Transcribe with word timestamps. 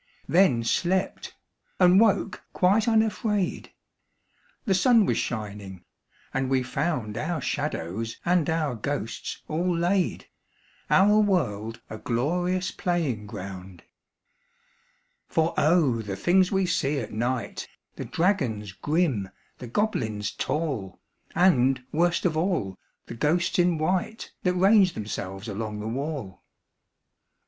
Then 0.27 0.63
slept, 0.63 1.35
and 1.79 1.99
woke 1.99 2.41
quite 2.53 2.87
unafraid. 2.87 3.71
The 4.65 4.73
sun 4.73 5.05
was 5.05 5.19
shining, 5.19 5.83
and 6.33 6.49
we 6.49 6.63
found 6.63 7.19
Our 7.19 7.39
shadows 7.39 8.17
and 8.25 8.49
our 8.49 8.73
ghosts 8.73 9.43
all 9.47 9.77
laid, 9.77 10.25
Our 10.89 11.19
world 11.19 11.81
a 11.87 11.99
glorious 11.99 12.71
playing 12.71 13.27
ground. 13.27 13.83
For 15.27 15.53
O! 15.55 16.01
the 16.01 16.15
things 16.15 16.51
we 16.51 16.65
see 16.65 16.97
at 16.97 17.13
night 17.13 17.67
The 17.95 18.05
dragons 18.05 18.71
grim, 18.71 19.29
the 19.59 19.67
goblins 19.67 20.31
tall, 20.31 20.99
And, 21.35 21.83
worst 21.91 22.25
of 22.25 22.35
all, 22.35 22.75
the 23.05 23.13
ghosts 23.13 23.59
in 23.59 23.77
white 23.77 24.31
That 24.41 24.55
range 24.55 24.93
themselves 24.93 25.47
along 25.47 25.79
the 25.79 25.87
wall! 25.87 26.41